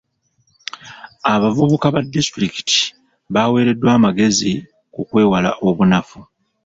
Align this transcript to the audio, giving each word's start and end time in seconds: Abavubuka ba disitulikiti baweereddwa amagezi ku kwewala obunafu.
Abavubuka 1.33 1.85
ba 1.93 2.01
disitulikiti 2.13 2.77
baweereddwa 3.33 3.89
amagezi 3.97 4.51
ku 4.93 5.01
kwewala 5.07 5.49
obunafu. 5.67 6.19